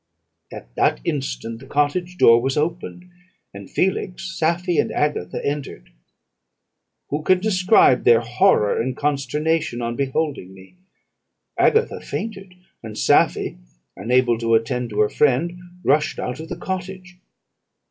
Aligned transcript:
"At 0.51 0.73
that 0.77 0.99
instant 1.05 1.59
the 1.59 1.67
cottage 1.67 2.17
door 2.17 2.41
was 2.41 2.57
opened, 2.57 3.07
and 3.53 3.69
Felix, 3.69 4.35
Safie, 4.35 4.79
and 4.79 4.91
Agatha 4.91 5.39
entered. 5.45 5.91
Who 7.11 7.21
can 7.21 7.39
describe 7.39 8.03
their 8.03 8.21
horror 8.21 8.81
and 8.81 8.97
consternation 8.97 9.79
on 9.79 9.95
beholding 9.95 10.55
me? 10.55 10.77
Agatha 11.55 11.99
fainted; 12.01 12.55
and 12.81 12.97
Safie, 12.97 13.59
unable 13.95 14.39
to 14.39 14.55
attend 14.55 14.89
to 14.89 15.01
her 15.01 15.07
friend, 15.09 15.59
rushed 15.83 16.17
out 16.17 16.39
of 16.39 16.49
the 16.49 16.57
cottage. 16.57 17.17